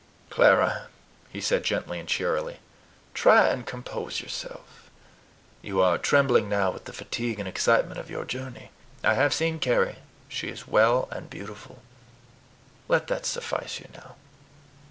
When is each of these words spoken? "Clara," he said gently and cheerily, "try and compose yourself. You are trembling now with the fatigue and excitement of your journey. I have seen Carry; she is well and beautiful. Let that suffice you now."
"Clara," 0.31 0.87
he 1.29 1.39
said 1.39 1.63
gently 1.63 1.99
and 1.99 2.09
cheerily, 2.09 2.57
"try 3.13 3.49
and 3.49 3.67
compose 3.67 4.19
yourself. 4.19 4.89
You 5.61 5.79
are 5.79 5.99
trembling 5.99 6.49
now 6.49 6.71
with 6.71 6.85
the 6.85 6.91
fatigue 6.91 7.37
and 7.37 7.47
excitement 7.47 7.99
of 7.99 8.09
your 8.09 8.25
journey. 8.25 8.71
I 9.03 9.13
have 9.13 9.31
seen 9.31 9.59
Carry; 9.59 9.97
she 10.27 10.47
is 10.47 10.67
well 10.67 11.07
and 11.11 11.29
beautiful. 11.29 11.83
Let 12.87 13.05
that 13.09 13.27
suffice 13.27 13.79
you 13.79 13.89
now." 13.93 14.15